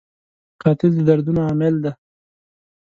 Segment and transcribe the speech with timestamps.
[0.61, 1.91] قاتل د دردونو عامل دی